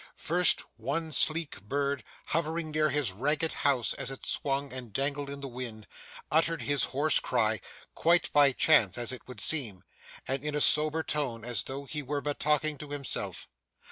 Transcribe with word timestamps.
First, 0.17 0.61
one 0.77 1.11
sleek 1.11 1.61
bird, 1.61 2.03
hovering 2.29 2.71
near 2.71 2.89
his 2.89 3.11
ragged 3.11 3.53
house 3.53 3.93
as 3.93 4.09
it 4.09 4.25
swung 4.25 4.73
and 4.73 4.91
dangled 4.91 5.29
in 5.29 5.41
the 5.41 5.47
wind, 5.47 5.85
uttered 6.31 6.63
his 6.63 6.85
hoarse 6.85 7.19
cry, 7.19 7.61
quite 7.93 8.33
by 8.33 8.51
chance 8.51 8.97
as 8.97 9.11
it 9.11 9.27
would 9.27 9.39
seem, 9.39 9.83
and 10.27 10.43
in 10.43 10.55
a 10.55 10.59
sober 10.59 11.03
tone 11.03 11.45
as 11.45 11.61
though 11.61 11.85
he 11.85 12.01
were 12.01 12.19
but 12.19 12.39
talking 12.39 12.79
to 12.79 12.89
himself. 12.89 13.47